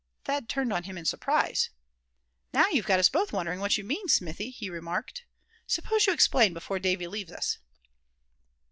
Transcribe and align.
Thad 0.23 0.49
turned 0.49 0.73
on 0.73 0.85
him 0.85 0.97
in 0.97 1.05
some 1.05 1.19
surprise. 1.19 1.69
"Now 2.55 2.69
you've 2.69 2.87
got 2.87 2.97
us 2.97 3.07
both 3.07 3.31
wondering 3.31 3.59
what 3.59 3.77
you 3.77 3.83
mean, 3.83 4.07
Smithy," 4.07 4.49
he 4.49 4.67
remarked; 4.67 5.25
"suppose 5.67 6.07
you 6.07 6.13
explain 6.13 6.55
before 6.55 6.79
Davy 6.79 7.05
leaves 7.05 7.31
us." 7.31 7.59